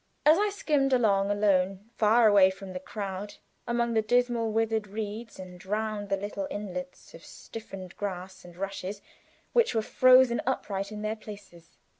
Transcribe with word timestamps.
as 0.25 0.39
I 0.39 0.49
skimmed, 0.49 0.95
all 0.95 1.31
alone, 1.31 1.91
far 1.95 2.27
away 2.27 2.49
from 2.49 2.73
the 2.73 2.79
crowd, 2.79 3.35
among 3.67 3.93
the 3.93 4.01
dismal 4.01 4.51
withered 4.51 4.87
reeds, 4.87 5.37
and 5.37 5.63
round 5.63 6.09
the 6.09 6.17
little 6.17 6.47
islets 6.49 7.13
of 7.13 7.23
stiffened 7.23 7.95
grass 7.97 8.43
and 8.43 8.57
rushes 8.57 9.03
which 9.53 9.75
were 9.75 9.83
frozen 9.83 10.41
upright 10.47 10.91
in 10.91 11.03
their 11.03 11.15
places. 11.15 11.77